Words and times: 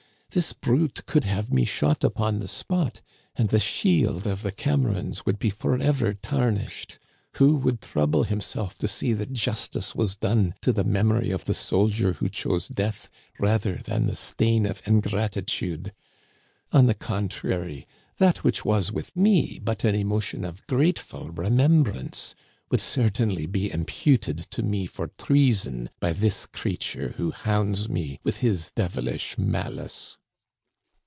This 0.33 0.53
brute 0.53 1.05
could 1.05 1.25
have 1.25 1.51
me 1.51 1.65
shot 1.65 2.05
upon 2.05 2.39
the 2.39 2.47
spot, 2.47 3.01
and 3.35 3.49
the 3.49 3.59
shield 3.59 4.25
of 4.25 4.43
the 4.43 4.51
Camerons 4.53 5.25
would 5.25 5.37
be 5.37 5.49
forever 5.49 6.13
tarnished. 6.13 6.99
Who 7.33 7.57
would 7.57 7.81
trouble 7.81 8.23
himself 8.23 8.77
to 8.77 8.87
see 8.87 9.11
that 9.11 9.33
jus 9.33 9.67
tice 9.67 9.93
was 9.93 10.15
done 10.15 10.53
to 10.61 10.71
the 10.71 10.85
memory 10.85 11.31
of 11.31 11.43
the 11.43 11.53
soldier 11.53 12.13
who 12.13 12.29
chose 12.29 12.69
death 12.69 13.09
rather 13.41 13.81
than 13.83 14.07
the 14.07 14.15
stain 14.15 14.65
of 14.65 14.81
ingratitude? 14.85 15.91
On 16.71 16.85
the 16.85 16.93
con 16.93 17.27
trary, 17.27 17.85
that 18.17 18.41
which 18.41 18.63
was 18.63 18.89
with 18.89 19.13
me 19.17 19.59
but 19.61 19.83
an 19.83 19.95
emotion 19.95 20.45
of 20.45 20.65
grate 20.65 20.97
ful 20.97 21.29
remembrance, 21.29 22.35
would 22.69 22.79
certainly 22.79 23.47
be 23.47 23.69
imputed 23.69 24.37
to 24.51 24.63
me 24.63 24.85
for 24.85 25.09
treason 25.17 25.89
by 25.99 26.13
this 26.13 26.45
creature 26.45 27.15
who 27.17 27.31
hounds 27.31 27.89
me 27.89 28.21
with 28.23 28.37
his 28.37 28.71
devilish 28.71 29.37
malice." 29.37 30.15